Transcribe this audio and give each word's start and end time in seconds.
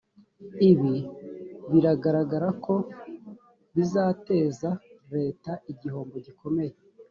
ibi 0.69 0.95
biragaragara 1.71 2.47
ko 2.63 2.75
bizateza 3.75 4.69
leta 5.15 5.51
igihombo 5.71 6.15
gikomeye 6.27 6.73